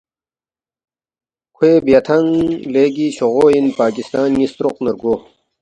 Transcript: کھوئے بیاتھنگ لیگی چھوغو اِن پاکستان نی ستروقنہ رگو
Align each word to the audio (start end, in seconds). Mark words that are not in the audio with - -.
کھوئے 1.55 1.73
بیاتھنگ 1.85 2.29
لیگی 2.73 3.07
چھوغو 3.17 3.45
اِن 3.53 3.65
پاکستان 3.79 4.27
نی 4.37 4.45
ستروقنہ 4.51 4.91
رگو 4.93 5.13